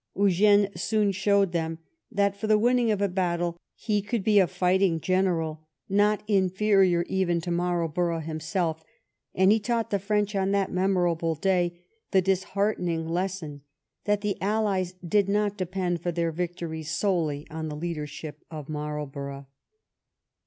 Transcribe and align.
Eugene 0.15 0.67
soon 0.75 1.11
showed 1.11 1.51
that 1.51 2.35
for 2.35 2.47
the 2.47 2.57
winning 2.57 2.89
of 2.89 3.03
a 3.03 3.07
battle 3.07 3.55
he 3.75 4.01
could 4.01 4.23
be 4.23 4.39
a 4.39 4.47
fighting 4.47 4.99
general 4.99 5.61
not 5.87 6.23
inferior 6.27 7.03
even 7.07 7.39
to 7.39 7.51
Marlborough 7.51 8.19
himself, 8.19 8.83
and 9.35 9.51
he 9.51 9.59
taught 9.59 9.91
the 9.91 9.99
French 9.99 10.35
on 10.35 10.49
that 10.49 10.71
memorable 10.71 11.35
day 11.35 11.83
the 12.09 12.19
disheartening 12.19 13.07
lesson 13.07 13.61
that 14.05 14.21
the 14.21 14.41
allies 14.41 14.95
did 15.07 15.29
not 15.29 15.55
depend 15.55 16.01
for 16.01 16.11
their 16.11 16.31
victories 16.31 16.89
solely 16.89 17.47
on 17.51 17.69
the 17.69 17.75
leadership 17.75 18.43
of 18.49 18.67
Marlborough. 18.69 19.45